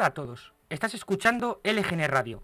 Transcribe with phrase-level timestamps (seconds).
[0.00, 2.42] Hola a todos, estás escuchando LGN Radio.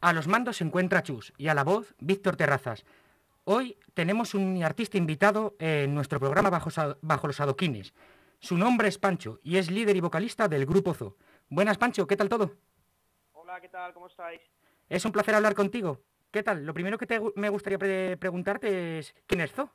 [0.00, 2.86] A los mandos se encuentra Chus y a la voz Víctor Terrazas.
[3.44, 6.70] Hoy tenemos un artista invitado en nuestro programa Bajo,
[7.02, 7.92] Bajo los Adoquines.
[8.38, 11.18] Su nombre es Pancho y es líder y vocalista del grupo Zo.
[11.50, 12.52] Buenas Pancho, ¿qué tal todo?
[13.34, 13.92] Hola, ¿qué tal?
[13.92, 14.40] ¿Cómo estáis?
[14.88, 16.00] Es un placer hablar contigo.
[16.30, 16.64] ¿Qué tal?
[16.64, 19.68] Lo primero que te, me gustaría preguntarte es, ¿quién es Zo?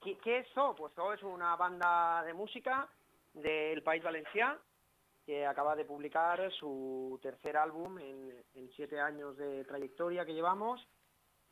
[0.00, 0.74] ¿Qué, es Zo?
[0.74, 2.88] Pues Zo es una banda de música
[3.32, 4.58] del país valenciano
[5.24, 10.80] que acaba de publicar su tercer álbum en, siete años de trayectoria que llevamos.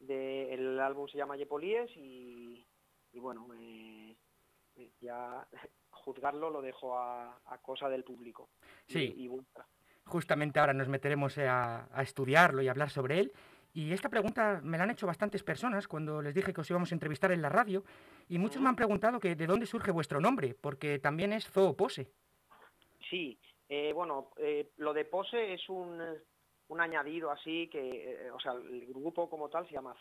[0.00, 2.64] el álbum se llama Yepolíes y,
[3.14, 3.47] bueno,
[5.00, 5.47] ya
[5.91, 8.48] juzgarlo lo dejo a, cosa del público.
[8.86, 9.31] Sí.
[10.04, 13.32] Justamente ahora nos meteremos a, estudiarlo y hablar sobre él.
[13.72, 16.91] Y esta pregunta me la han hecho bastantes personas cuando les dije que os íbamos
[16.91, 17.84] a entrevistar en la radio.
[18.28, 22.10] Y muchos me han preguntado que de dónde surge vuestro nombre, porque también es Zoopose.
[23.08, 23.38] Sí,
[23.72, 26.03] eh, bueno, eh, lo de Pose es un,
[26.66, 29.94] un añadido así que, eh, o sea, el grupo como tal se llama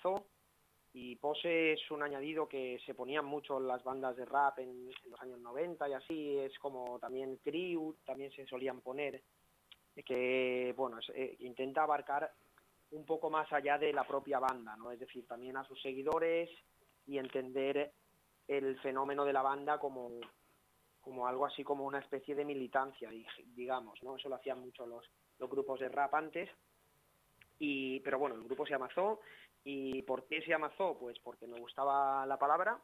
[0.92, 4.90] y Pose es un añadido que se ponían mucho en las bandas de rap en,
[5.08, 9.22] los años 90 y así, es como también Crew, también se solían poner,
[10.04, 10.98] que, bueno,
[11.38, 12.34] intenta abarcar
[12.90, 14.92] un poco más allá de la propia banda, ¿no?
[14.92, 16.50] Es decir, también a sus seguidores
[17.06, 17.92] y entender
[18.48, 20.20] el fenómeno de la banda como,
[21.02, 23.10] como algo así como una especie de militancia,
[23.56, 24.16] digamos, ¿no?
[24.16, 25.06] Eso lo hacían mucho los,
[25.38, 26.50] los grupos de rap antes.
[27.58, 29.20] Y, pero bueno, el grupo se llama Zoo.
[29.64, 30.98] ¿Y por qué se llama Zoo?
[30.98, 32.80] Pues porque me gustaba la palabra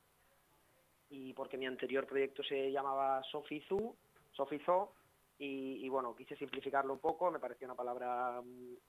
[1.10, 3.96] y porque mi anterior proyecto se llamaba Sofizu,
[4.32, 4.94] Sofizoo,
[5.38, 8.42] y, y bueno, quise simplificarlo un poco, me pareció una palabra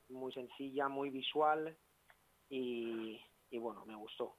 [0.09, 1.77] muy sencilla, muy visual
[2.49, 3.21] y,
[3.51, 4.37] y bueno, me gustó.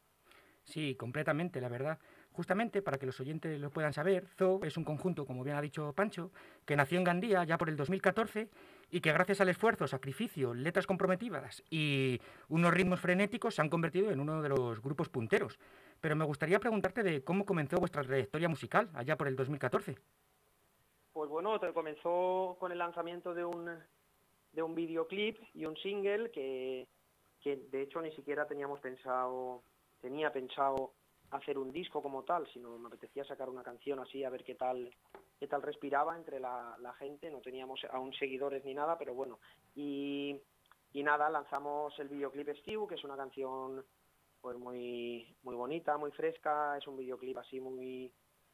[0.64, 2.00] Sí, completamente, la verdad.
[2.38, 5.62] Justamente para que los oyentes lo puedan saber, Zoo es un conjunto, como bien ha
[5.62, 6.30] dicho Pancho,
[6.68, 8.48] que nació en Gandía ya por el 2014
[8.92, 14.12] y que gracias al esfuerzo, sacrificio, letras comprometidas y unos ritmos frenéticos se han convertido
[14.12, 15.58] en uno de los grupos punteros.
[16.00, 19.96] Pero me gustaría preguntarte de cómo comenzó vuestra trayectoria musical allá por el 2014.
[21.14, 23.68] Pues bueno, comenzó con el lanzamiento de un,
[24.54, 26.88] de un videoclip y un single que,
[27.42, 29.64] que de hecho ni siquiera teníamos pensado,
[30.02, 30.94] tenía pensado
[31.32, 34.56] hacer un disco como tal, sino me apetecía sacar una canción así a ver qué
[34.56, 34.90] tal
[35.40, 39.40] qué tal respiraba entre la, gente, no teníamos aún seguidores ni nada, pero bueno,
[39.76, 40.42] y,
[40.94, 43.86] nada, lanzamos el videoclip Steve, que es una canción
[44.42, 48.12] pues muy muy bonita, muy fresca, es un videoclip así muy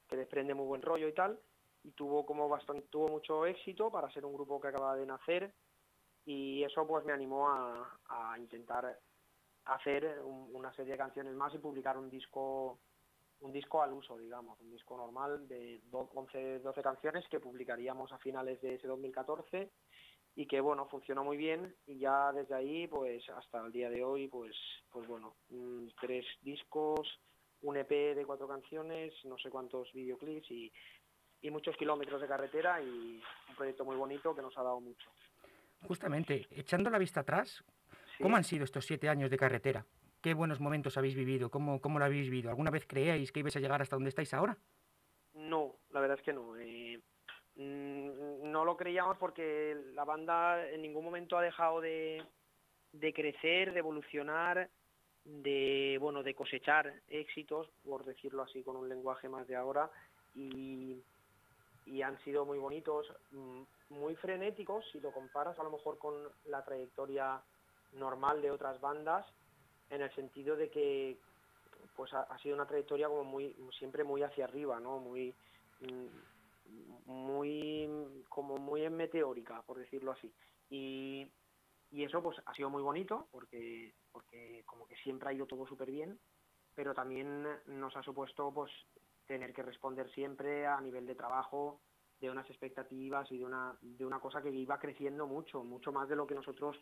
[0.09, 1.39] que desprende muy buen rollo y tal,
[1.83, 5.53] y tuvo como bastante tuvo mucho éxito para ser un grupo que acaba de nacer.
[6.25, 8.97] Y eso pues me animó a, a intentar
[9.65, 12.79] hacer una serie de canciones más y publicar un disco
[13.43, 18.17] un disco al uso, digamos, un disco normal de 11, 12 canciones que publicaríamos a
[18.17, 19.69] finales de ese 2014
[20.35, 24.03] y que bueno, funcionó muy bien y ya desde ahí pues hasta el día de
[24.03, 24.55] hoy pues
[24.91, 27.19] pues bueno, mm, tres discos,
[27.61, 30.71] un EP de cuatro canciones, no sé cuántos videoclips y,
[31.41, 35.09] y muchos kilómetros de carretera y un proyecto muy bonito que nos ha dado mucho.
[35.81, 37.61] Justamente, echando la vista atrás,
[38.23, 39.85] ¿Cómo han sido estos siete años de carretera?
[40.21, 41.51] ¿Qué buenos momentos habéis vivido?
[41.51, 42.49] ¿Cómo, cómo lo habéis vivido?
[42.49, 44.57] ¿Alguna vez creíais que ibais a llegar hasta donde estáis ahora?
[45.33, 46.55] No, la verdad es que no.
[46.55, 47.01] Eh,
[47.57, 52.23] mm, no lo creíamos porque la banda en ningún momento ha dejado de,
[52.93, 54.69] de crecer, de evolucionar,
[55.25, 59.91] de bueno, de cosechar éxitos, por decirlo así con un lenguaje más de ahora,
[60.33, 61.03] y,
[61.85, 66.13] y han sido muy bonitos, mm, muy frenéticos, si lo comparas a lo mejor con
[66.45, 67.43] la trayectoria
[67.93, 69.25] normal de otras bandas
[69.89, 71.17] en el sentido de que
[71.95, 75.33] pues ha, sido una trayectoria como muy siempre muy hacia arriba no muy
[75.81, 80.33] mm, muy como muy meteórica por decirlo así.
[80.69, 81.27] Y,
[81.91, 85.67] y eso pues ha sido muy bonito porque porque como que siempre ha ido todo
[85.67, 86.19] súper bien
[86.75, 88.71] pero también nos ha supuesto pues
[89.27, 91.81] tener que responder siempre a nivel de trabajo
[92.19, 96.09] de unas expectativas y de una de una cosa que iba creciendo mucho mucho más
[96.09, 96.77] de lo que nosotros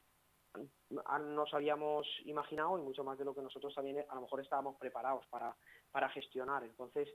[0.89, 4.75] nos habíamos imaginado y mucho más de lo que nosotros también a lo mejor estábamos
[4.77, 5.56] preparados para,
[5.92, 6.63] para gestionar.
[6.63, 7.09] Entonces,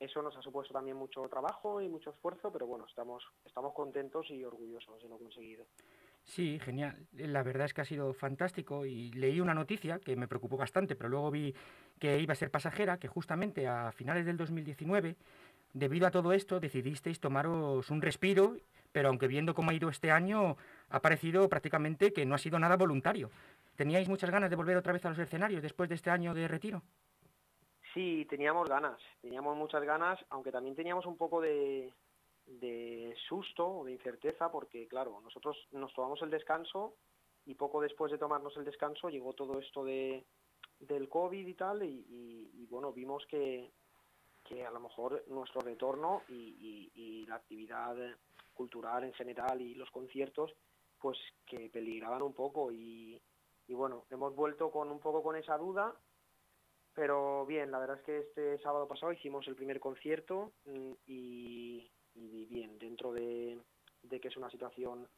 [0.00, 4.28] eso nos ha supuesto también mucho trabajo y mucho esfuerzo, pero bueno, estamos, estamos contentos
[4.30, 5.64] y orgullosos de lo conseguido.
[6.24, 7.06] Sí, genial.
[7.12, 10.96] La verdad es que ha sido fantástico y leí una noticia que me preocupó bastante,
[10.96, 11.54] pero luego vi
[11.98, 15.16] que iba a ser pasajera, que justamente a finales del 2019,
[15.72, 18.56] debido a todo esto, decidisteis tomaros un respiro,
[18.92, 20.56] pero aunque viendo cómo ha ido este año,
[20.92, 23.30] ha parecido prácticamente que no ha sido nada voluntario.
[23.76, 26.46] ¿Teníais muchas ganas de volver otra vez a los escenarios después de este año de
[26.46, 26.82] retiro?
[27.94, 31.92] Sí, teníamos ganas, teníamos muchas ganas, aunque también teníamos un poco de,
[33.28, 36.94] susto o de incerteza porque, claro, nosotros nos tomamos el descanso
[37.46, 40.24] y poco después de tomarnos el descanso llegó todo esto de,
[40.78, 43.70] del COVID y tal y, bueno, vimos que,
[44.44, 47.96] que, a lo mejor nuestro retorno y, la actividad
[48.52, 50.52] cultural en general y los conciertos
[51.02, 53.20] pues que peligraban un poco y,
[53.66, 55.94] y bueno, hemos vuelto con un poco con esa duda
[56.94, 61.90] pero bien, la verdad es que este sábado pasado hicimos el primer concierto mm, y,
[62.14, 63.58] y bien, dentro de,
[64.20, 65.08] que es una situación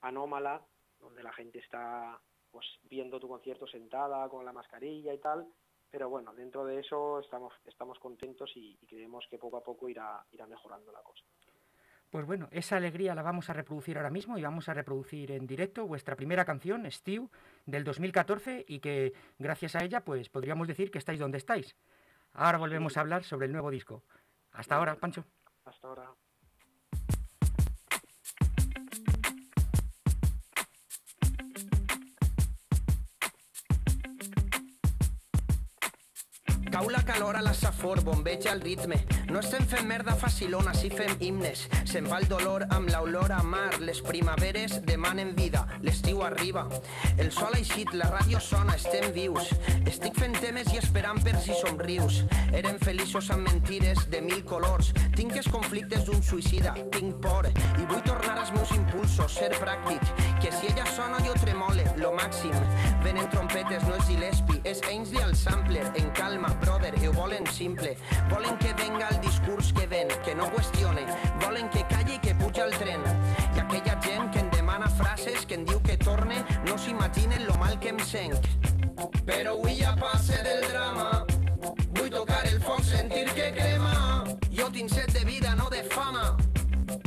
[0.00, 0.64] anómala,
[1.00, 2.20] donde la gente está
[2.50, 5.48] pues viendo tu concierto sentada con la mascarilla y tal,
[5.90, 10.24] pero bueno, dentro de eso estamos, estamos contentos y, creemos que poco a poco irá,
[10.30, 11.24] irá mejorando la cosa.
[12.14, 15.48] Pues bueno, esa alegría la vamos a reproducir ahora mismo y vamos a reproducir en
[15.48, 17.28] directo vuestra primera canción, Stew,
[17.66, 21.74] del 2014 y que gracias a ella pues podríamos decir que estáis donde estáis.
[22.32, 24.04] Ahora volvemos a hablar sobre el nuevo disco.
[24.52, 25.24] Hasta ahora, Pancho.
[25.64, 26.14] Hasta ahora.
[36.74, 38.96] Cau la calor a la safor, bombeja el ritme.
[39.30, 41.68] No estem fent merda facilona, si fem himnes.
[41.86, 43.76] Se'n va el dolor amb l'olor a mar.
[43.78, 46.64] Les primaveres demanen vida, l'estiu arriba.
[47.14, 49.52] El sol ha eixit, la ràdio sona, estem vius.
[49.86, 52.24] Estic fent temes i esperant per si somrius.
[52.50, 54.90] Eren feliços amb mentires de mil colors.
[55.14, 57.46] Tinc els conflictes d'un suïcida, tinc por.
[57.46, 60.02] I vull tornar als meus impulsos, ser pràctic.
[60.42, 62.58] Que si ella sona jo tremole, lo màxim.
[63.06, 67.96] Venen trompetes, no és Gillespie, és Ainsley al sampler, en calma, brother, ho volen simple.
[68.30, 71.04] Volen que venga el discurs que ven, que no qüestione.
[71.40, 73.02] Volen que calli i que puja el tren.
[73.54, 77.56] I aquella gent que em demana frases, que em diu que torne, no s'imaginen lo
[77.60, 78.48] mal que em senc.
[79.26, 81.24] Però avui ja passe del drama.
[81.94, 84.24] Vull tocar el foc, sentir que crema.
[84.50, 86.36] Jo tinc set de vida, no de fama.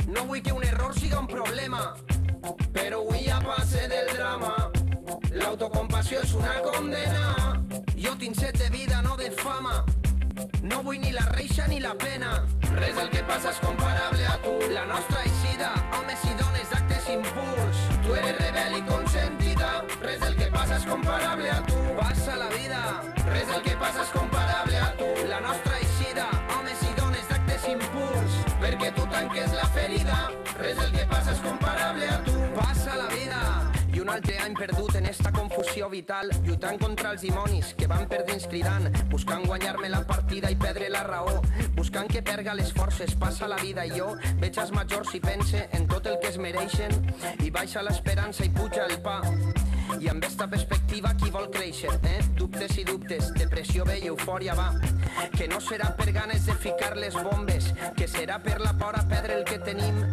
[0.06, 1.94] No vull que un error siga un problema.
[2.72, 4.68] Però avui ja passe del drama.
[6.08, 7.82] L'autocompassió és una condena.
[8.00, 9.84] Jo tinc set de vida, no de fama.
[10.62, 12.46] No vull ni la reixa ni la pena.
[12.78, 14.54] Res del que passa és comparable a tu.
[14.72, 17.82] La nostra eixida, homes i dones d'actes impuls.
[18.06, 19.68] Tu eres rebel i consentida.
[20.00, 21.84] Res del que passa és comparable a tu.
[22.00, 22.82] Passa la vida.
[23.28, 25.12] Res del que passa és comparable a tu.
[25.28, 28.42] La nostra eixida, homes i dones d'actes impuls.
[28.64, 30.22] Perquè tu tanques la ferida.
[30.56, 31.57] Res del que passa és comparable
[34.08, 38.46] un altre any perdut en esta confusió vital, lluitant contra els dimonis que van perdents
[38.48, 41.42] cridant, buscant guanyar-me la partida i perdre la raó,
[41.76, 45.68] buscant que perga les forces, passa la vida i jo veig els majors i pense
[45.76, 46.94] en tot el que es mereixen
[47.44, 49.20] i baixa l'esperança i puja el pa.
[49.96, 52.18] I amb esta perspectiva qui vol créixer, eh?
[52.36, 54.68] Dubtes i dubtes, depressió ve i eufòria va.
[55.32, 59.02] Que no serà per ganes de ficar les bombes, que serà per la por a
[59.08, 60.04] perdre el que tenim.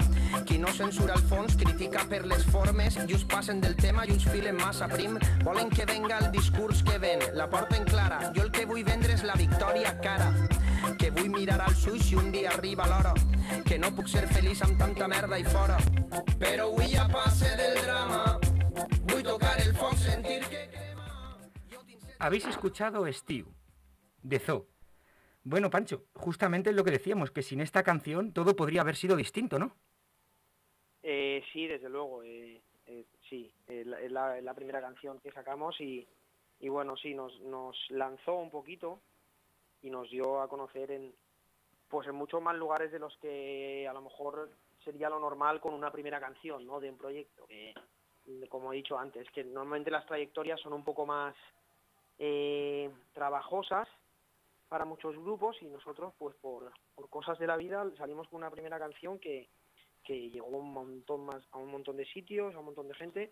[0.47, 4.15] Qui no censura el fons critica per les formes i us passen del tema i
[4.15, 5.19] us filen massa prim.
[5.43, 8.31] Volen que venga el discurs que ven, la porta en clara.
[8.35, 10.31] Jo el que vull vendre és la victòria cara
[10.93, 13.13] que vull mirar als ulls si un dia arriba l'hora
[13.65, 15.77] que no puc ser feliç amb tanta merda i fora
[16.39, 17.34] però avui ja passe
[22.25, 23.47] Habéis escuchado Steve,
[24.23, 24.65] de Zoo.
[25.43, 29.15] Bueno, Pancho, justamente es lo que decíamos, que sin esta canción todo podría haber sido
[29.15, 29.75] distinto, ¿no?
[31.03, 32.23] Eh, sí, desde luego.
[32.23, 36.07] Eh, eh, sí, es la, primera canción que sacamos y,
[36.59, 39.01] y bueno, sí, nos, nos lanzó un poquito
[39.83, 41.13] y nos dio a conocer en,
[41.89, 44.49] pues en muchos más lugares de los que a lo mejor
[44.83, 46.79] sería lo normal con una primera canción, ¿no?
[46.79, 47.45] De un proyecto
[48.49, 51.35] como he dicho antes, que normalmente las trayectorias son un poco más
[52.19, 53.87] eh, trabajosas
[54.69, 56.71] para muchos grupos y nosotros, pues por,
[57.09, 59.47] cosas de la vida, salimos con una primera canción que,
[60.03, 63.31] que llegó un montón más, a un montón de sitios, a un montón de gente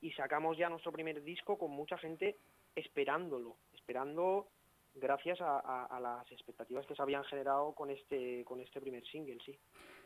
[0.00, 2.36] y sacamos ya nuestro primer disco con mucha gente
[2.74, 4.48] esperándolo, esperando
[4.94, 9.38] gracias a, a, las expectativas que se habían generado con este con este primer single,
[9.44, 9.58] sí.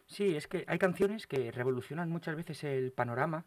[0.06, 3.44] Sí, es que hay canciones que revolucionan muchas veces el panorama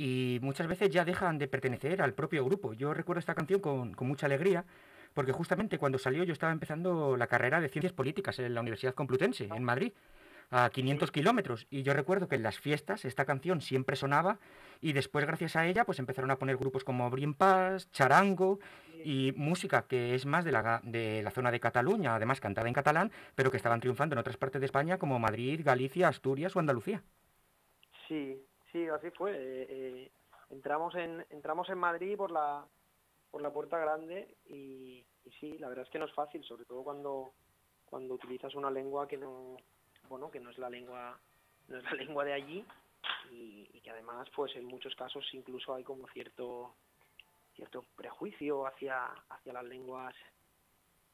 [0.00, 2.72] y muchas veces ya dejan de pertenecer al propio grupo.
[2.72, 4.64] Yo recuerdo esta canción con, mucha alegría
[5.12, 8.94] porque justamente cuando salió yo estaba empezando la carrera de Ciencias Políticas en la Universidad
[8.94, 9.92] Complutense, en Madrid,
[10.50, 11.66] a 500 kilómetros.
[11.68, 14.38] Y yo recuerdo que en las fiestas esta canción siempre sonaba
[14.80, 18.58] y después gracias a ella pues empezaron a poner grupos como Brin Paz, Charango
[19.04, 22.74] y música que es más de la, de la zona de Cataluña, además cantada en
[22.74, 26.58] catalán, pero que estaban triunfando en otras partes de España como Madrid, Galicia, Asturias o
[26.58, 27.02] Andalucía.
[28.08, 29.32] Sí, Sí, así fue.
[29.32, 30.12] Eh, eh,
[30.50, 32.66] entramos en entramos en Madrid por la
[33.30, 35.04] por la puerta grande y,
[35.38, 37.32] sí, la verdad es que no es fácil, sobre todo cuando
[37.86, 39.56] cuando utilizas una lengua que no
[40.08, 41.20] bueno que no es la lengua
[41.68, 42.64] no es la lengua de allí
[43.30, 46.74] y, que además pues en muchos casos incluso hay como cierto
[47.56, 50.14] cierto prejuicio hacia hacia las lenguas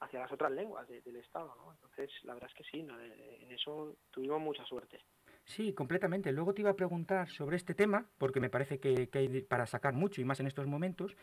[0.00, 1.72] hacia las otras lenguas del estado ¿no?
[1.72, 5.00] entonces la verdad es que sí en eso tuvimos mucha suerte
[5.46, 6.32] Sí, completamente.
[6.32, 9.66] Luego te iba a preguntar sobre este tema, porque me parece que, que hay para
[9.66, 11.16] sacar mucho y más en estos momentos.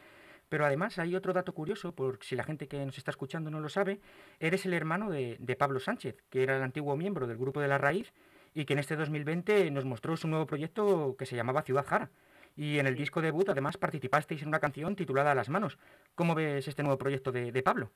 [0.49, 3.59] Pero además hay otro dato curioso, por si la gente que nos está escuchando no
[3.59, 3.99] lo sabe,
[4.39, 7.77] eres el hermano de, Pablo Sánchez, que era el antiguo miembro del grupo de La
[7.77, 8.13] Raíz
[8.53, 12.11] y que en este 2020 nos mostró su nuevo proyecto que se llamaba Ciudad Jara.
[12.55, 15.79] Y en el disco debut además participasteis en una canción titulada Las Manos.
[16.13, 17.89] ¿Cómo ves este nuevo proyecto de, Pablo?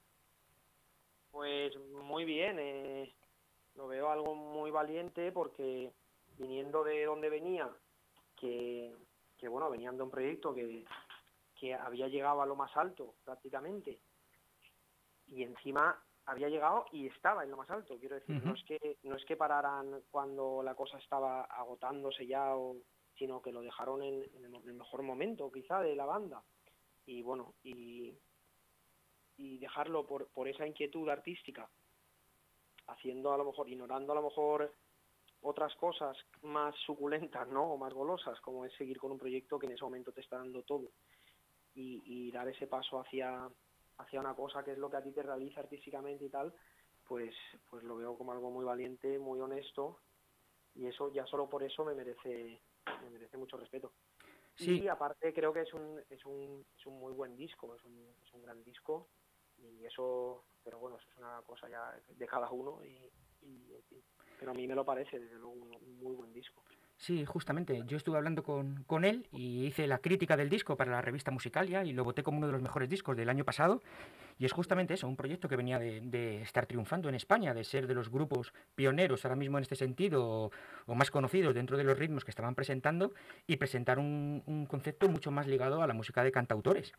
[1.29, 3.13] Pues muy bien, eh,
[3.75, 5.91] lo veo algo muy valiente porque
[6.37, 7.69] viniendo de donde venía,
[8.35, 8.95] que,
[9.37, 10.85] que bueno, venían de un proyecto que,
[11.59, 13.99] que había llegado a lo más alto prácticamente
[15.27, 17.97] y encima había llegado y estaba en lo más alto.
[17.99, 22.55] Quiero decir no es que no es que pararan cuando la cosa estaba agotándose ya
[22.55, 22.77] o,
[23.17, 26.43] sino que lo dejaron en, el mejor momento quizá de la banda.
[27.05, 28.13] Y bueno y
[29.39, 31.69] y dejarlo por, por esa inquietud artística
[32.87, 34.73] haciendo a lo mejor ignorando a lo mejor
[35.47, 39.65] otras cosas más suculentas no o más golosas como es seguir con un proyecto que
[39.65, 40.91] en ese momento te está dando todo
[41.79, 43.47] y, dar ese paso hacia,
[43.99, 46.51] hacia una cosa que es lo que a ti te realiza artísticamente y tal,
[47.07, 47.35] pues,
[47.69, 49.99] pues lo veo como algo muy valiente, muy honesto
[50.73, 52.59] y eso ya solo por eso me merece,
[53.03, 53.93] me merece mucho respeto.
[54.55, 54.81] Sí.
[54.81, 58.15] Y aparte creo que es un, es un, es un muy buen disco, es un,
[58.23, 59.07] es un gran disco
[59.57, 63.11] y eso, pero bueno, eso es una cosa ya de cada uno y,
[64.39, 66.63] pero a mí me lo parece desde luego un muy buen disco.
[66.97, 67.83] Sí, justamente.
[67.85, 71.29] Yo estuve hablando con, con, él y hice la crítica del disco para la revista
[71.29, 73.83] Musicalia y lo voté como uno de los mejores discos del año pasado.
[74.39, 77.63] Y es justamente eso, un proyecto que venía de, de estar triunfando en España, de
[77.63, 80.51] ser de los grupos pioneros ahora mismo en este sentido
[80.87, 83.13] o, más conocidos dentro de los ritmos que estaban presentando
[83.45, 86.93] y presentar un, un concepto mucho más ligado a la música de cantautores.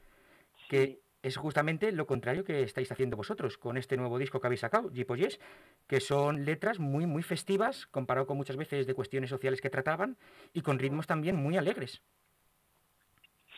[0.68, 4.60] Que es justamente lo contrario que estáis haciendo vosotros con este nuevo disco que habéis
[4.60, 5.40] sacado, Yes,
[5.86, 10.16] que son letras muy, muy festivas, comparado con muchas veces de cuestiones sociales que trataban,
[10.52, 12.02] y con ritmos también muy alegres.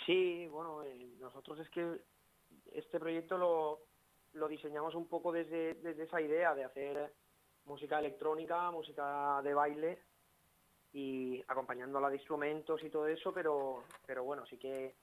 [0.07, 2.01] Sí, bueno, eh, nosotros es que
[2.73, 3.81] este proyecto lo,
[4.33, 7.13] lo diseñamos un poco desde, desde esa idea de hacer
[7.67, 9.99] música electrónica, música de baile,
[10.93, 14.95] y acompañándola de instrumentos y todo eso, pero, pero bueno, sí que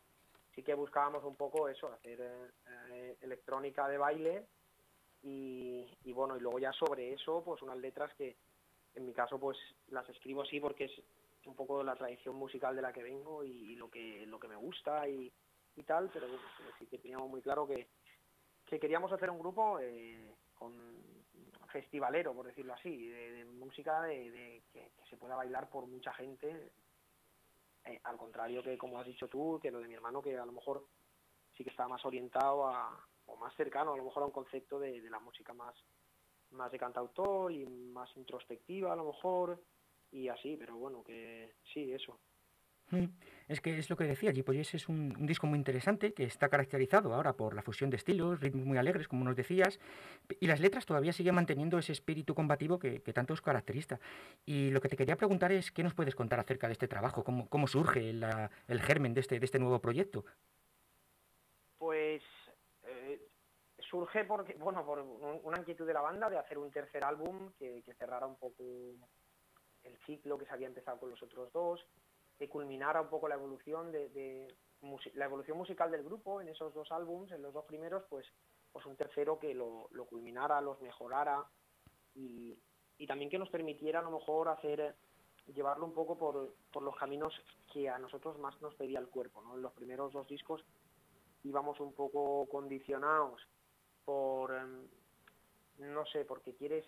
[0.58, 2.20] sí que buscábamos un poco eso, hacer
[2.90, 4.48] eh, electrónica de baile
[5.22, 8.36] y, bueno, y luego ya sobre eso, pues unas letras que
[8.96, 9.56] en mi caso pues
[9.90, 10.92] las escribo así porque es
[11.46, 14.56] un poco la tradición musical de la que vengo y, lo que lo que me
[14.56, 15.32] gusta y,
[15.86, 16.26] tal, pero
[16.80, 17.88] sí que teníamos muy claro que,
[18.66, 20.74] que queríamos hacer un grupo eh, con
[21.72, 26.72] festivalero, por decirlo así, de, música de, que, se pueda bailar por mucha gente
[27.88, 30.46] eh, al contrario que, como has dicho tú, que lo de mi hermano, que a
[30.46, 30.88] lo mejor
[31.56, 34.80] sí que está más orientado a, o más cercano a lo mejor a un concepto
[34.80, 35.76] de, la música más,
[36.52, 39.62] más de cantautor y más introspectiva a lo mejor
[40.12, 42.20] y así, pero bueno, que sí, eso.
[42.92, 43.06] Mm.
[43.48, 47.14] Es que es lo que decía, Gipoyes es un, disco muy interesante que está caracterizado
[47.14, 49.80] ahora por la fusión de estilos, ritmos muy alegres, como nos decías,
[50.42, 54.00] y las letras todavía siguen manteniendo ese espíritu combativo que, tanto os caracteriza.
[54.46, 57.24] Y lo que te quería preguntar es, ¿qué nos puedes contar acerca de este trabajo?
[57.24, 60.26] ¿Cómo, surge el germen de este, de este nuevo proyecto?
[61.78, 62.24] Pues
[62.84, 63.22] eh,
[63.80, 68.28] surge bueno, por una inquietud de la banda de hacer un tercer álbum que cerrara
[68.28, 68.64] un poco
[69.84, 71.86] el ciclo que se había empezado con los otros dos
[72.38, 74.48] que culminara un poco la evolución de,
[75.16, 78.26] la evolución musical del grupo en esos dos álbums, en los dos primeros, pues,
[78.72, 81.46] pues un tercero que lo, culminara, los mejorara
[82.14, 82.58] y,
[83.08, 84.96] también que nos permitiera a lo mejor hacer
[85.54, 87.34] llevarlo un poco por, por los caminos
[87.72, 89.42] que a nosotros más nos pedía el cuerpo.
[89.42, 89.56] ¿no?
[89.56, 90.64] En los primeros dos discos
[91.44, 93.42] íbamos un poco condicionados
[94.04, 94.88] por, em,
[95.78, 96.86] no sé, porque quieres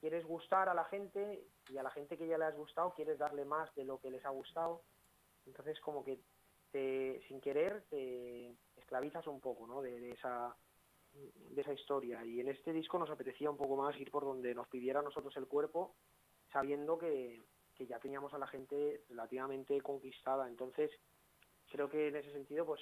[0.00, 3.18] quieres gustar a la gente y a la gente que ya le has gustado quieres
[3.18, 4.82] darle más de lo que les ha gustado.
[5.46, 6.20] Entonces como que
[6.72, 9.82] te, sin querer te esclavizas un poco ¿no?
[9.82, 10.56] de, esa,
[11.12, 12.24] de esa historia.
[12.24, 15.04] Y en este disco nos apetecía un poco más ir por donde nos pidiera a
[15.04, 15.94] nosotros el cuerpo,
[16.52, 17.42] sabiendo que,
[17.76, 20.48] que ya teníamos a la gente relativamente conquistada.
[20.48, 20.90] Entonces
[21.70, 22.80] creo que en ese sentido pues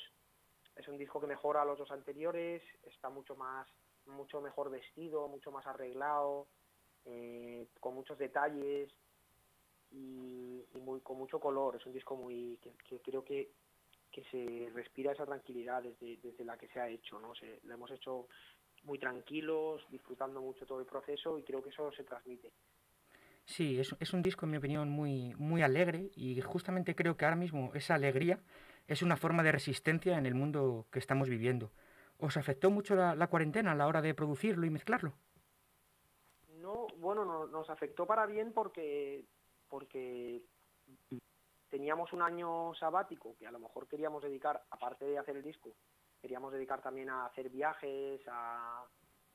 [0.77, 3.69] es un disco que mejora a los dos anteriores, está mucho más
[4.09, 6.49] mucho mejor vestido, mucho más arreglado,
[7.11, 8.91] eh, con muchos detalles
[9.91, 11.77] y, muy, con mucho color.
[11.77, 13.51] Es un disco muy que, creo que,
[14.13, 17.19] que se respira esa tranquilidad desde, desde la que se ha hecho.
[17.19, 17.33] ¿no?
[17.65, 18.29] Lo hemos hecho
[18.85, 22.53] muy tranquilos, disfrutando mucho todo el proceso y creo que eso se transmite.
[23.47, 27.25] Sí, es, es, un disco, en mi opinión, muy, muy alegre y justamente creo que
[27.25, 28.41] ahora mismo esa alegría
[28.87, 31.73] es una forma de resistencia en el mundo que estamos viviendo.
[32.19, 35.15] ¿Os afectó mucho la cuarentena a la hora de producirlo y mezclarlo?
[36.99, 39.25] No, bueno, no, nos afectó para bien porque,
[39.69, 40.43] porque
[41.69, 45.75] teníamos un año sabático que a lo mejor queríamos dedicar, aparte de hacer el disco,
[46.21, 48.85] queríamos dedicar también a hacer viajes, a,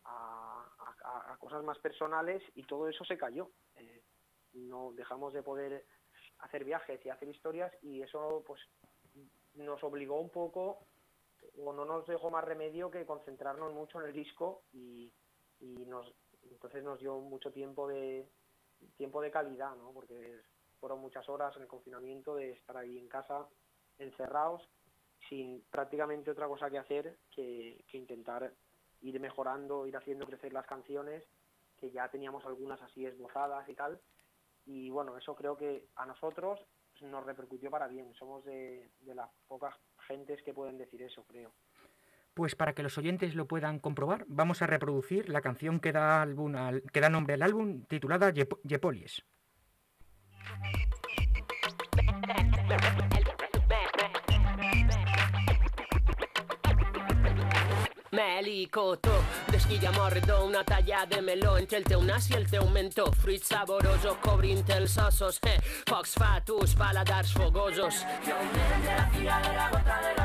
[0.05, 3.49] a, cosas más personales y todo eso se cayó.
[3.75, 4.03] Eh,
[4.53, 5.85] no dejamos de poder
[6.39, 8.61] hacer viajes y hacer historias y eso pues
[9.55, 10.85] nos obligó un poco
[11.57, 15.11] o no nos dejó más remedio que concentrarnos mucho en el disco y
[15.59, 16.13] nos
[16.51, 18.27] entonces nos dio mucho tiempo de
[18.97, 19.91] tiempo de calidad, ¿no?
[19.93, 20.41] Porque
[20.79, 23.47] fueron muchas horas en el confinamiento de estar ahí en casa
[23.97, 24.67] encerrados
[25.29, 28.53] sin prácticamente otra cosa que hacer que, que intentar
[29.01, 31.23] ir mejorando, ir haciendo crecer las canciones,
[31.77, 33.99] que ya teníamos algunas así esbozadas y tal.
[34.65, 36.59] Y bueno, eso creo que a nosotros
[37.01, 38.13] nos repercutió para bien.
[38.15, 39.75] Somos de, de las pocas
[40.07, 41.51] gentes que pueden decir eso, creo.
[42.33, 46.25] Pues para que los oyentes lo puedan comprobar, vamos a reproducir la canción que da,
[46.25, 49.23] nombre al álbum, titulada Yep Yepolies.
[58.13, 63.07] Melicotó, d'esquilla mordo, una talla de meló entre el teu nas i el teu mentó.
[63.23, 65.57] Fruit saborós cobrint els ossos, eh?
[65.89, 68.05] Pocs fatus, paladars fogosos.
[68.27, 68.37] Jo
[68.85, 70.22] de la fira de la gota de la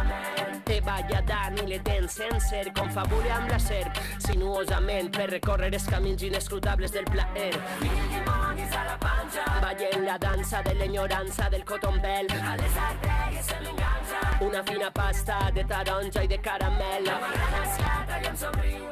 [1.69, 6.23] balla Dan i le dents sencer, confabule amb la serp, sinuosament per recórrer els camins
[6.23, 7.55] inescrutables del plaer.
[7.81, 12.27] Mil dimonis a la panxa, ballen la dansa de l'enyorança del cotombel.
[12.31, 17.05] A les artèries se m'enganxa, una fina pasta de taronja i de caramel.
[17.05, 18.87] La magrana i em somriu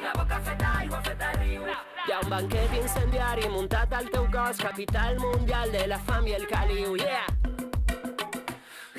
[0.00, 4.56] La boca feta aigua, feta riu Hi ha un banquet incendiari muntat al teu cos
[4.56, 7.49] Capital mundial de la fam i el caliu, yeah!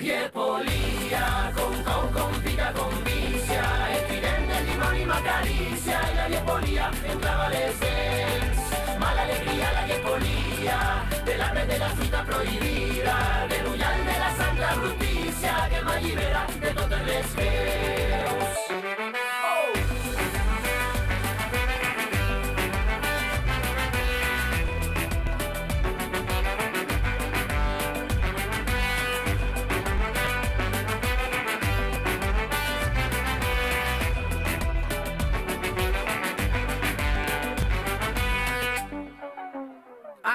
[0.02, 3.64] Yepolia, con cau, con pica, con vicia.
[3.98, 10.80] Epidem del dimoni m'acaricia I la Yepolia entrava a les dents Mala alegria la Yepolia
[11.24, 13.46] De l'arbre de la fruita prohibida.
[13.48, 18.01] De l'ullal de la sang, la brutícia Que m'allibera de totes les veus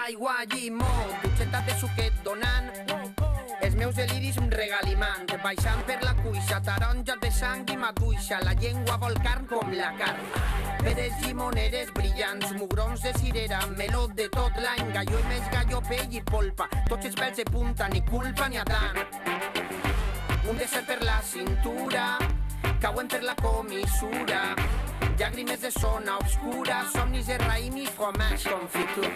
[0.07, 0.89] aigua, llimó,
[1.23, 2.69] dutxeta de suquet donant
[3.63, 8.99] els meus deliris regalimant baixant per la cuixa, taronja de sang i maduixa la llengua
[9.03, 10.23] vol carn com la carn.
[10.85, 16.15] Peres llimoneres brillants mugrons de cirera, meló de tot l'any galló i més galló, pell
[16.15, 16.71] i polpa.
[16.87, 19.03] Tots els pèls de punta, ni culpa ni Adán
[20.47, 22.19] un desert per la cintura
[22.81, 24.55] cauen per la comissura
[25.17, 29.09] llàgrimes de zona obscura, somnis de raïm i fromage confitur.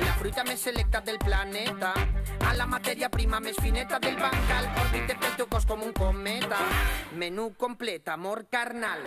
[0.00, 1.92] La fruita més selecta del planeta,
[2.46, 6.60] a la matèria prima més fineta del bancal, orbite pel teu cos com un cometa.
[7.16, 9.00] Menú complet, amor carnal.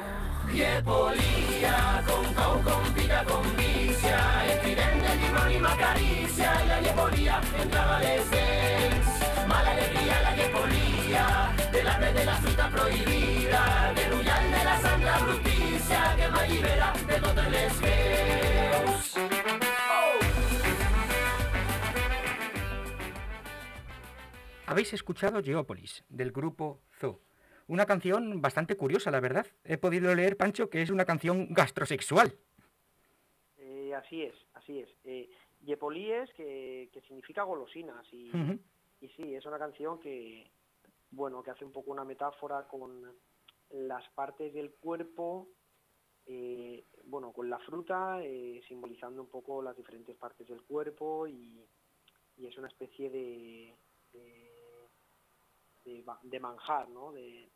[0.54, 1.78] Yepolia,
[2.10, 4.20] con cau, con pica, con vicia,
[4.56, 9.24] epidem de dimoni m'acaricia, i la yepolia entrava a les dents.
[9.48, 11.26] Mala alegria la yepolia,
[11.72, 13.43] de l'arbre de la fruita prohibida,
[15.94, 19.16] brutícia, que m'allibera de totes les veus.
[24.66, 27.20] Habéis escuchado Geópolis, del grupo Zoo.
[27.68, 29.46] Una canción bastante curiosa, la verdad.
[29.64, 32.36] He podido leer, Pancho, que es una canción gastrosexual.
[33.58, 34.90] Eh, así es, así es.
[35.04, 35.30] Eh,
[35.62, 38.06] Yepolíes, que, que significa golosinas.
[38.12, 38.60] Y, Uh -huh.
[39.02, 40.50] y sí, es una canción que,
[41.12, 43.14] bueno, que hace un poco una metáfora con
[43.70, 45.48] las partes del cuerpo,
[46.26, 51.66] eh, bueno, con la fruta, eh, simbolizando un poco las diferentes partes del cuerpo y,
[52.38, 53.76] y es una especie de,
[54.14, 54.52] de,
[55.86, 57.12] de, ba- de manjar, ¿no?
[57.12, 57.50] De,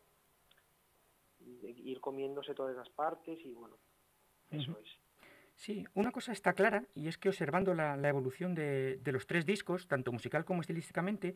[1.40, 3.78] ir comiéndose todas las partes y bueno,
[4.50, 4.80] eso Ujú.
[4.82, 4.90] es.
[5.56, 9.26] Sí, una cosa está clara y es que observando la, la evolución de, de los
[9.28, 11.36] tres discos, tanto musical como estilísticamente,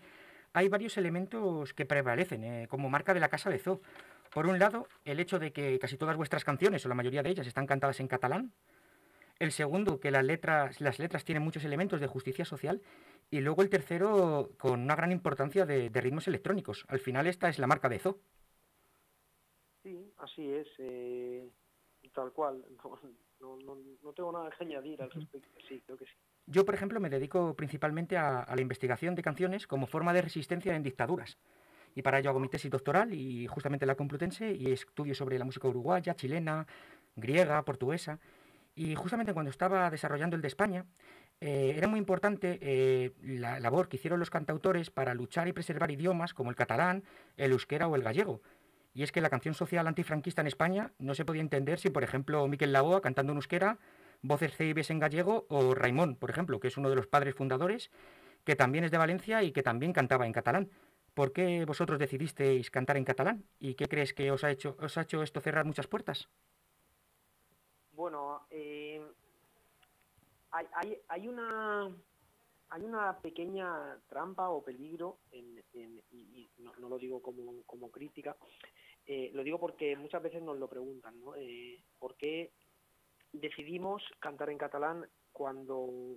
[0.54, 3.82] hay varios elementos que prevalecen eh, como marca de la Casa de Zoo.
[4.34, 7.30] Por un lado, el hecho de que casi todas vuestras canciones, o la mayoría de
[7.30, 8.54] ellas, están cantadas en catalán.
[9.40, 12.82] El segundo, que las letras, las letras tienen muchos elementos de justicia social.
[13.30, 16.86] Y luego el tercero, con una gran importancia de, de ritmos electrónicos.
[16.88, 18.20] Al final esta es la marca de Zoo.
[19.84, 20.68] Sí, así es.
[20.78, 21.50] eh,
[22.14, 22.64] Tal cual,
[23.40, 26.12] no, no, no, tengo nada que añadir al respecto, sí, creo que sí.
[26.46, 30.76] Yo, por ejemplo, me dedico principalmente a, la investigación de canciones como forma de resistencia
[30.76, 31.38] en dictaduras.
[31.96, 35.46] Y para ello hago mi tesis doctoral y justamente la Complutense y estudio sobre la
[35.46, 36.66] música uruguaya, chilena,
[37.16, 38.20] griega, portuguesa.
[38.76, 40.86] Y justamente cuando estaba desarrollando el de España,
[41.42, 45.92] eh, era muy importante eh, la labor que hicieron los cantautores para luchar y preservar
[45.92, 47.04] idiomas como el catalán,
[47.36, 48.42] el euskera o el gallego.
[48.94, 52.04] Y es que la canción social antifranquista en España no se podía entender sin, por
[52.04, 53.80] ejemplo, Miquel Laboa cantando en euskera,
[54.22, 57.90] voces ceibes en gallego o Raimón, por ejemplo, que es uno de los padres fundadores,
[58.44, 60.70] que también es de Valencia y que también cantaba en catalán.
[61.14, 63.44] ¿Por qué vosotros decidisteis cantar en catalán?
[63.60, 66.30] ¿Y qué crees que os ha hecho, os ha hecho esto cerrar muchas puertas?
[67.92, 69.06] Bueno, eh,
[70.52, 71.92] hay, hay, una
[72.70, 78.38] hay una pequeña trampa o peligro, en, y, no, lo digo como, como crítica,
[79.06, 81.36] eh, lo digo porque muchas veces nos lo preguntan, ¿no?
[81.36, 82.52] Eh, ¿Por qué
[83.34, 86.16] decidimos cantar en catalán cuando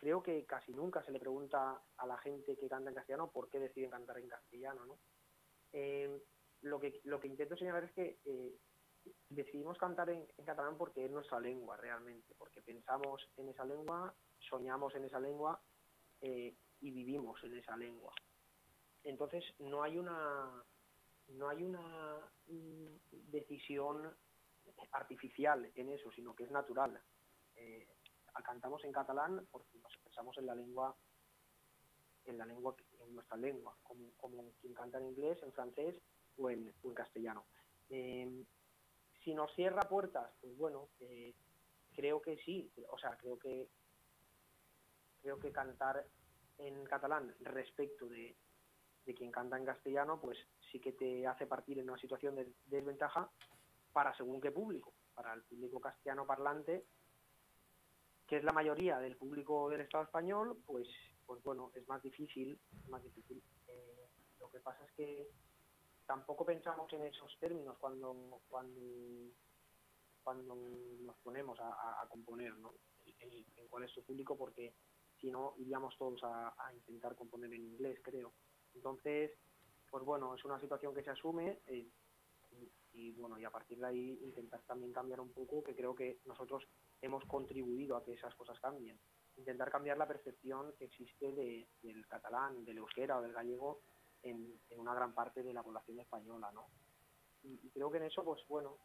[0.00, 3.50] creo que casi nunca se le pregunta a la gente que canta en castellano por
[3.50, 4.98] qué deciden cantar en castellano, ¿no?
[5.72, 6.22] Eh,
[6.62, 8.56] lo que lo que intento señalar es que eh,
[9.28, 14.94] decidimos cantar en, catalán porque es nuestra lengua realmente, porque pensamos en esa lengua, soñamos
[14.94, 15.60] en esa lengua
[16.22, 18.14] eh, y vivimos en esa lengua.
[19.04, 20.64] Entonces no hay una
[21.28, 22.96] no hay una mm,
[23.30, 24.16] decisión
[24.92, 27.00] artificial en eso, sino que es natural.
[28.44, 30.96] Cantamos en catalán porque nos expresamos en la lengua,
[32.24, 35.96] en la lengua, en nuestra lengua, como, como quien canta en inglés, en francés
[36.38, 37.44] o en, castellano.
[37.88, 38.44] Eh,
[39.24, 41.34] si nos cierra puertas, pues bueno, eh,
[41.94, 43.68] creo que sí, o sea, creo que
[45.22, 46.06] creo que cantar
[46.56, 48.34] en catalán respecto de,
[49.04, 50.38] de quien canta en castellano, pues
[50.70, 53.30] sí que te hace partir en una situación de desventaja
[53.92, 56.84] para según qué público, para el público castellano parlante,
[58.30, 60.86] que es la mayoría del público del Estado español, pues,
[61.26, 62.56] pues bueno, es más difícil,
[62.88, 63.42] más difícil.
[63.66, 64.06] Eh,
[64.38, 65.28] lo que pasa es que
[66.06, 69.32] tampoco pensamos en esos términos cuando cuando
[70.22, 72.72] cuando nos ponemos a, componer, ¿no?
[73.18, 74.74] En, cuál es su público, porque
[75.20, 78.32] si no iríamos todos a, intentar componer en inglés, creo.
[78.74, 79.32] Entonces,
[79.90, 81.62] pues bueno, es una situación que se asume.
[81.66, 81.88] Eh,
[82.92, 86.20] y bueno, y a partir de ahí intentar también cambiar un poco, que creo que
[86.26, 86.68] nosotros
[87.02, 88.98] hemos contribuido a que esas cosas cambien.
[89.36, 91.32] Intentar cambiar la percepción que existe
[91.82, 93.80] del catalán, del euskera o del gallego
[94.22, 96.66] en, una gran parte de la población española, ¿no?
[97.42, 98.76] Y, creo que en eso, pues bueno,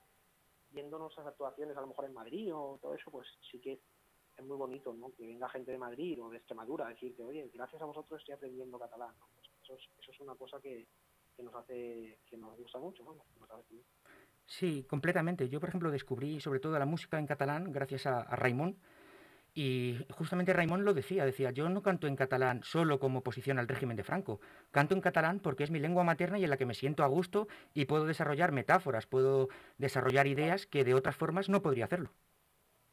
[0.69, 3.81] viendo nuestras actuaciones a lo mejor en Madrid o todo eso, pues sí que
[4.37, 5.13] es muy bonito, ¿no?
[5.13, 8.35] Que venga gente de Madrid o de Extremadura a decirte, oye, gracias a vosotros estoy
[8.35, 10.87] aprendiendo catalán, pues eso, es, eso es una cosa que,
[11.35, 13.15] que nos hace, que nos gusta mucho, ¿no?
[14.45, 15.49] Sí, completamente.
[15.49, 18.77] Yo, por ejemplo, descubrí sobre todo la música en catalán gracias a, a Raimón.
[19.57, 23.69] Y justamente Raimón lo decía, decía, yo no canto en catalán solo como oposición al
[23.69, 26.65] régimen de Franco, canto en catalán porque es mi lengua materna y en la que
[26.65, 31.47] me siento a gusto y puedo desarrollar metáforas, puedo desarrollar ideas que de otras formas
[31.47, 32.11] no podría hacerlo.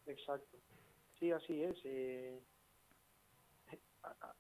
[0.07, 0.57] Exacto.
[1.19, 1.77] Sí, así es.
[1.83, 2.41] Eh,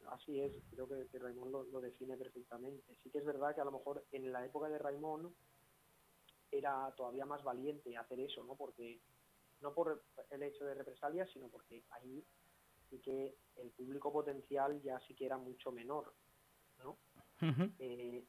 [0.06, 2.84] así es, creo que, que Raimón lo, define perfectamente.
[3.02, 5.34] Sí que es verdad que a lo mejor en la época de Raimón
[6.52, 8.54] era todavía más valiente hacer eso, ¿no?
[8.54, 9.00] Porque
[9.60, 12.24] no por el hecho de represalias, sino porque ahí
[12.90, 16.12] sí que el público potencial ya sí que era mucho menor,
[16.78, 16.98] ¿no?
[17.78, 18.24] Eh,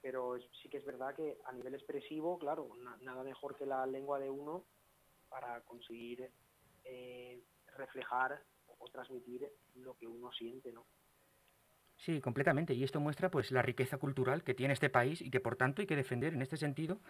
[0.00, 2.68] pero sí que es verdad que a nivel expresivo, claro,
[3.00, 4.64] nada mejor que la lengua de uno
[5.30, 6.30] para conseguir
[6.84, 7.42] eh,
[7.76, 8.44] reflejar
[8.78, 10.84] o transmitir lo que uno siente, ¿no?
[12.04, 12.74] Sí, completamente.
[12.74, 15.80] Y esto muestra pues la riqueza cultural que tiene este país y que por tanto
[15.80, 17.00] hay que defender en este sentido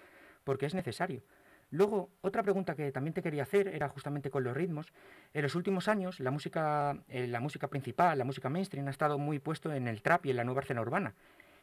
[0.44, 1.24] porque es necesario.
[1.70, 4.92] Luego, otra pregunta que también te quería hacer era justamente con los ritmos.
[5.32, 9.18] En los últimos años, la música, eh, la música principal, la música mainstream, ha estado
[9.18, 11.16] muy puesto en el trap y en la nueva escena urbana.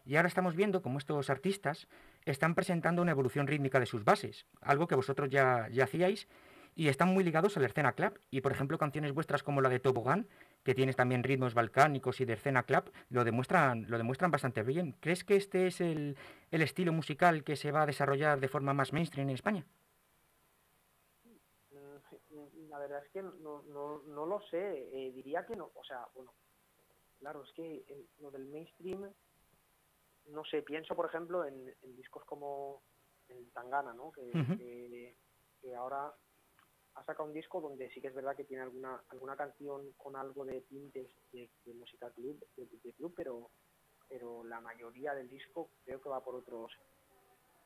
[0.06, 1.88] Y ahora estamos viendo cómo estos artistas
[2.26, 6.28] están presentando una evolución rítmica de sus bases, algo que vosotros ya, hacíais
[6.76, 8.20] y están muy ligados a la escena club.
[8.30, 10.28] Y por ejemplo, canciones vuestras como la de Tobogán,
[10.63, 14.93] que tienes también ritmos balcánicos y de escena club, lo demuestran, lo demuestran bastante bien.
[15.00, 16.17] ¿Crees que este es el,
[16.52, 19.65] el estilo musical que se va a desarrollar de forma más mainstream en España?
[21.71, 25.84] Mm, la verdad es que no, no, no lo sé, eh, diría que no, o
[25.84, 26.34] sea, bueno,
[27.19, 27.84] claro, es que
[28.19, 29.12] lo del mainstream,
[30.28, 32.84] no sé, pienso por ejemplo en, discos como
[33.30, 34.12] el Tangana, ¿no?
[34.12, 35.15] que,
[35.62, 36.13] que ahora
[37.02, 40.16] ha sacado un disco donde sí que es verdad que tiene alguna alguna canción con
[40.16, 43.50] algo de tintes de, música club, de, club, pero
[44.08, 46.72] pero la mayoría del disco creo que va por otros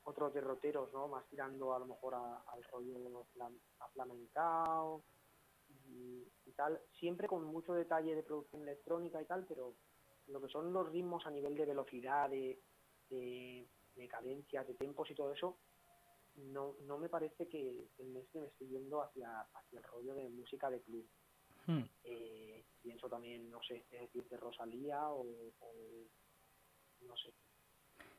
[0.05, 1.07] otros derroteros, ¿no?
[1.07, 3.25] Más tirando a lo mejor al rollo
[3.93, 5.03] flamencao
[5.87, 9.73] y, y, tal, siempre con mucho detalle de producción electrónica y tal, pero
[10.27, 12.61] lo que son los ritmos a nivel de velocidad, de,
[13.09, 15.57] de, de cadencias, de tempos y todo eso,
[16.37, 20.29] no, no me parece que el Messi me esté yendo hacia, hacia el rollo de
[20.29, 21.07] música de club.
[21.67, 21.83] Hmm.
[22.03, 25.25] Eh, pienso también, no sé, es decir, de Rosalía o,
[27.01, 27.33] no sé.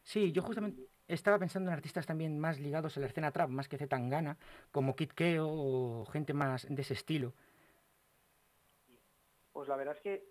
[0.02, 3.68] Sí, yo justamente estaba pensando en artistas también más ligados a la escena trap, más
[3.68, 4.38] que Zetangana,
[4.72, 7.32] como Kid Keo o gente más de ese estilo.
[9.52, 10.28] Pues la verdad es que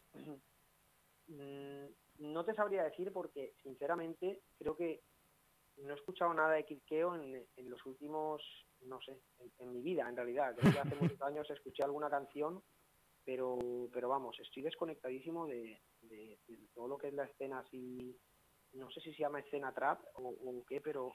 [1.27, 1.85] mm,
[2.19, 5.01] no te sabría decir porque, sinceramente, creo que
[5.77, 8.41] no he escuchado nada de Kirkeo en, los últimos,
[8.81, 9.19] no sé,
[9.59, 10.55] en, mi vida en realidad.
[10.55, 12.61] Que hace muchos años escuché alguna canción,
[13.23, 13.57] pero,
[13.91, 15.81] pero vamos, estoy desconectadísimo de,
[16.73, 18.17] todo lo que es la escena así,
[18.73, 21.13] no sé si se llama escena trap o, qué, pero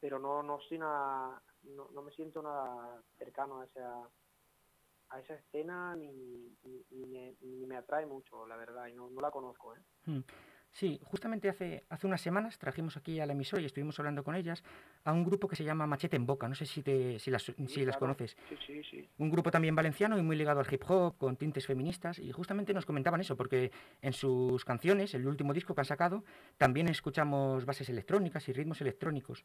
[0.00, 4.10] pero no, no estoy nada, no, no me siento nada cercano a esa
[5.10, 6.56] a esa escena ni,
[6.90, 9.74] ni, me, ni me atrae mucho, la verdad, y no, no la conozco.
[9.76, 10.22] ¿eh?
[10.74, 14.34] Sí, justamente hace, hace unas semanas trajimos aquí a la emisora y estuvimos hablando con
[14.34, 14.64] ellas
[15.04, 16.48] a un grupo que se llama Machete en Boca.
[16.48, 18.36] No sé si, te, si, las, si las conoces.
[18.48, 19.08] Sí, sí, sí.
[19.18, 22.18] Un grupo también valenciano y muy ligado al hip hop, con tintes feministas.
[22.18, 23.70] Y justamente nos comentaban eso, porque
[24.02, 26.24] en sus canciones, el último disco que han sacado,
[26.58, 29.44] también escuchamos bases electrónicas y ritmos electrónicos.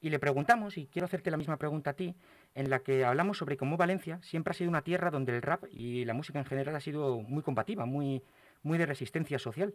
[0.00, 2.14] Y le preguntamos, y quiero hacerte la misma pregunta a ti,
[2.54, 5.64] en la que hablamos sobre cómo Valencia siempre ha sido una tierra donde el rap
[5.68, 8.22] y la música en general ha sido muy combativa, muy,
[8.62, 9.74] muy de resistencia social.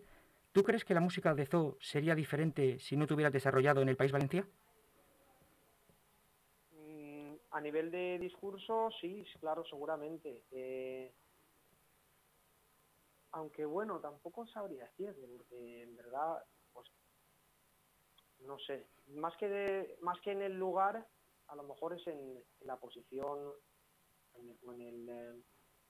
[0.55, 3.97] ¿Tú crees que la música de Zoo sería diferente si no tuviera desarrollado en el
[3.97, 4.47] país valenciano?
[6.71, 10.43] Mm, a nivel de discurso, sí, claro, seguramente.
[10.51, 11.13] Eh,
[13.31, 16.41] aunque bueno, tampoco sabría decirlo, porque en verdad,
[16.71, 16.87] pues,
[18.39, 21.05] no sé, más que, más que en el lugar,
[21.47, 23.51] a lo mejor es en, la posición,
[24.35, 25.43] en el, eh,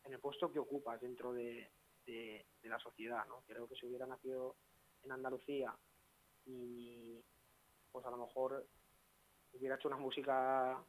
[0.05, 1.69] en el puesto que ocupas dentro de,
[2.05, 3.43] de, la sociedad, ¿no?
[3.45, 4.55] Creo que si hubiera nacido
[5.03, 5.75] en Andalucía
[6.45, 7.23] y
[7.91, 8.67] pues a lo mejor
[9.53, 10.83] hubiera hecho una música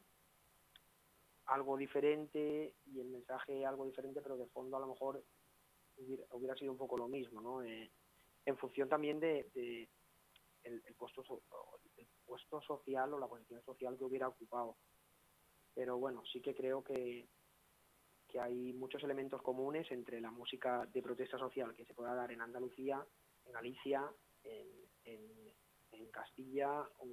[1.45, 5.23] algo diferente y el mensaje algo diferente, pero de fondo a lo mejor
[6.31, 7.63] hubiera, sido un poco lo mismo, ¿no?
[7.63, 7.91] Eh,
[8.45, 9.49] en función también de,
[10.63, 11.23] el, puesto
[11.97, 14.77] el puesto social o la posición social que hubiera ocupado.
[15.73, 17.27] Pero bueno, sí que creo que,
[18.27, 22.31] que hay muchos elementos comunes entre la música de protesta social que se pueda dar
[22.31, 23.03] en Andalucía,
[23.45, 24.03] en Galicia,
[24.43, 24.67] en,
[26.11, 27.05] Castilla, o,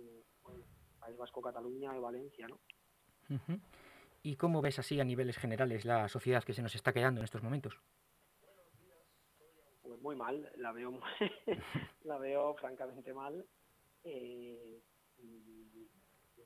[0.51, 0.65] en
[0.99, 2.59] País Vasco, Cataluña y Valencia, ¿no?
[4.23, 7.25] ¿Y cómo ves así a niveles generales la sociedad que se nos está quedando en
[7.25, 7.79] estos momentos?
[9.83, 10.99] Pues muy mal, la veo,
[12.05, 13.45] la veo francamente mal.
[14.03, 14.81] Eh,
[15.19, 15.89] y,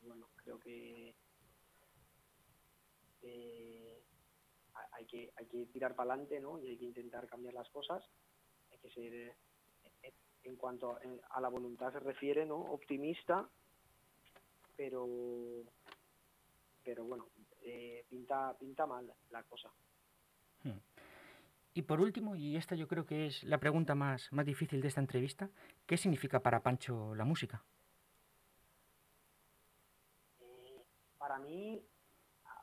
[0.03, 1.15] bueno, creo que
[3.23, 3.98] eh,
[4.99, 6.59] hay que, hay que tirar para adelante, ¿no?
[6.59, 8.05] Y hay que intentar cambiar las cosas.
[8.73, 10.99] Hay que ser, eh, en cuanto
[11.31, 12.57] a la voluntad se refiere, ¿no?
[12.57, 13.49] Optimista,
[14.77, 15.07] pero,
[16.85, 17.29] pero bueno,
[17.63, 19.71] eh, pinta, pinta mal la cosa.
[20.65, 20.79] Hmm.
[21.75, 24.89] Y por último, y esta yo creo que es la pregunta más, más difícil de
[24.89, 25.49] esta entrevista,
[25.87, 27.63] ¿qué significa para Pancho la música?
[30.41, 30.83] Eh,
[31.19, 31.81] para mí,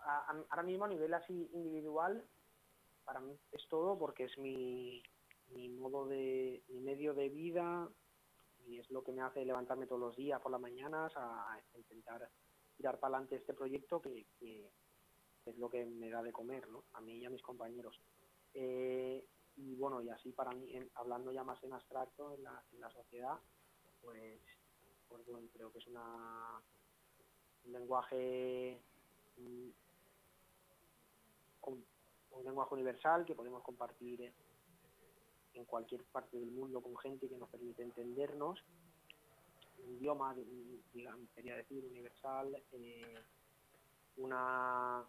[0.05, 2.23] ahora mismo a nivel así individual,
[3.03, 5.01] para mí es todo porque es mi,
[5.49, 7.89] mi modo de, mi medio de vida
[8.65, 12.29] y es lo que me hace levantarme todos los días por las mañanas a, intentar
[12.75, 14.25] tirar para adelante este proyecto que,
[15.45, 16.85] es lo que me da de comer, ¿no?
[16.93, 18.01] A mí y a mis compañeros.
[18.53, 19.23] Eh,
[19.57, 23.37] y bueno, y así para mí, hablando ya más en abstracto en la, sociedad,
[24.01, 24.41] pues,
[25.07, 26.59] pues bueno, creo que es una,
[27.65, 28.81] un lenguaje
[31.71, 34.33] un lenguaje universal que podemos compartir
[35.55, 38.63] en cualquier parte del mundo con gente que nos permite entendernos,
[39.83, 40.35] un idioma,
[41.33, 43.19] quería decir, universal, eh,
[44.17, 45.03] una,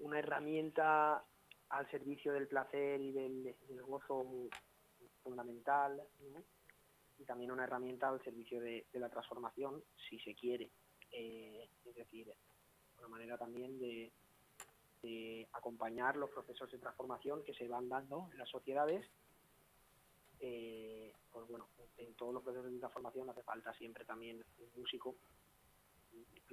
[0.00, 1.24] una herramienta
[1.68, 3.54] al servicio del placer y del,
[3.86, 4.48] gozo
[5.22, 6.02] fundamental,
[7.18, 10.70] y también una herramienta al servicio de, la transformación, si se quiere.
[11.12, 12.32] Eh, es decir,
[12.98, 14.12] una manera también de,
[15.52, 19.06] acompañar los procesos de transformación que se van dando en las sociedades.
[20.40, 25.16] Eh, pues bueno, en todos los procesos de transformación hace falta siempre también un músico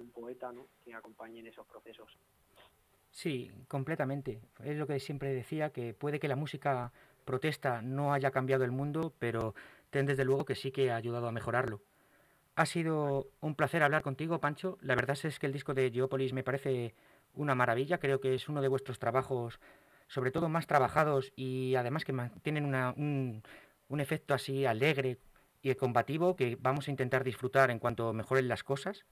[0.01, 0.67] un poeta ¿no?
[0.83, 2.07] que acompañen esos procesos.
[3.11, 4.41] Sí, completamente.
[4.63, 6.91] Es lo que siempre decía, que puede que la música
[7.25, 9.53] protesta no haya cambiado el mundo, pero
[9.89, 11.81] ten desde luego que sí que ha ayudado a mejorarlo.
[12.55, 14.77] Ha sido un placer hablar contigo, Pancho.
[14.81, 16.93] La verdad es que el disco de Geopolis me parece
[17.33, 17.99] una maravilla.
[17.99, 19.59] Creo que es uno de vuestros trabajos,
[20.07, 23.43] sobre todo más trabajados y además que tienen un,
[23.87, 25.19] un efecto así alegre
[25.61, 29.05] y combativo que vamos a intentar disfrutar en cuanto mejoren las cosas.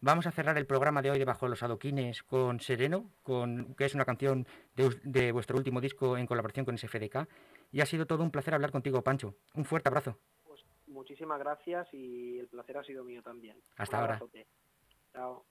[0.00, 3.94] Vamos a cerrar el programa de hoy debajo los adoquines con Sereno, con, que es
[3.94, 7.26] una canción de, vuestro último disco en colaboración con SFDK.
[7.72, 9.34] Y ha sido todo un placer hablar contigo, Pancho.
[9.54, 10.16] Un fuerte abrazo.
[10.44, 13.60] Pues muchísimas gracias y el placer ha sido mío también.
[13.76, 14.20] Hasta ahora.
[15.12, 15.44] Chao.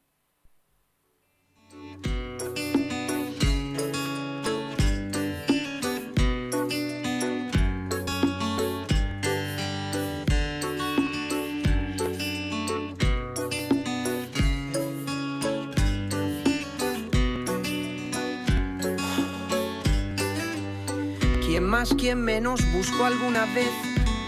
[21.68, 23.70] Más, quien menos, buscó alguna vez,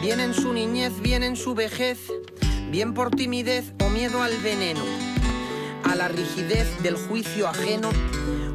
[0.01, 1.97] bien en su niñez, bien en su vejez,
[2.69, 4.81] bien por timidez o miedo al veneno,
[5.99, 7.89] la rigidez del juicio ajeno.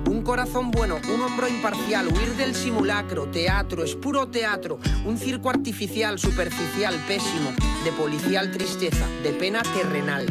[0.09, 5.51] Un corazón bueno, un hombro imparcial, huir del simulacro, teatro, es puro teatro, un circo
[5.51, 7.53] artificial, superficial, pésimo,
[7.85, 10.27] de policial tristeza, de pena terrenal.